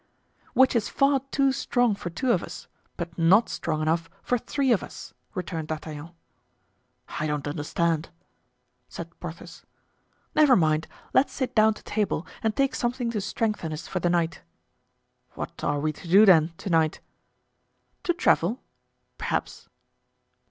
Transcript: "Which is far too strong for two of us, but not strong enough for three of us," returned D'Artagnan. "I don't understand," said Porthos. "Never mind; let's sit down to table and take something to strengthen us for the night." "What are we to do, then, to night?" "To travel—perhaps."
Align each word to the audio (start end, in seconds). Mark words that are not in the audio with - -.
"Which 0.55 0.75
is 0.75 0.89
far 0.89 1.19
too 1.29 1.51
strong 1.51 1.93
for 1.93 2.09
two 2.09 2.31
of 2.31 2.41
us, 2.41 2.67
but 2.97 3.15
not 3.19 3.49
strong 3.49 3.83
enough 3.83 4.09
for 4.23 4.39
three 4.39 4.71
of 4.71 4.81
us," 4.81 5.13
returned 5.35 5.67
D'Artagnan. 5.67 6.09
"I 7.19 7.27
don't 7.27 7.47
understand," 7.47 8.09
said 8.89 9.11
Porthos. 9.19 9.63
"Never 10.33 10.55
mind; 10.55 10.87
let's 11.13 11.33
sit 11.33 11.53
down 11.53 11.75
to 11.75 11.83
table 11.83 12.25
and 12.41 12.55
take 12.55 12.73
something 12.73 13.11
to 13.11 13.21
strengthen 13.21 13.71
us 13.71 13.87
for 13.87 13.99
the 13.99 14.09
night." 14.09 14.41
"What 15.35 15.63
are 15.63 15.79
we 15.79 15.93
to 15.93 16.07
do, 16.07 16.25
then, 16.25 16.53
to 16.57 16.71
night?" 16.71 16.99
"To 18.01 18.11
travel—perhaps." 18.15 19.69